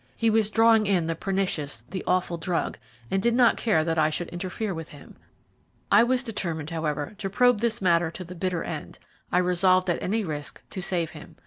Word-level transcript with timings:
He 0.17 0.31
was 0.31 0.49
drawing 0.49 0.87
in 0.87 1.05
the 1.05 1.13
pernicious, 1.13 1.83
the 1.91 2.03
awful 2.07 2.37
drug, 2.39 2.79
and 3.11 3.21
did 3.21 3.35
not 3.35 3.55
care 3.55 3.83
that 3.83 3.99
I 3.99 4.09
should 4.09 4.29
interfere 4.29 4.73
with 4.73 4.89
him. 4.89 5.15
I 5.91 6.01
was 6.01 6.23
determined, 6.23 6.71
however, 6.71 7.13
to 7.19 7.29
probe 7.29 7.59
this 7.59 7.83
matter 7.83 8.09
to 8.09 8.23
the 8.23 8.33
bitter 8.33 8.63
end. 8.63 8.97
I 9.31 9.37
resolved 9.37 9.91
at 9.91 10.01
any 10.01 10.25
risk 10.25 10.67
to 10.71 10.81
save 10.81 11.11
him. 11.11 11.35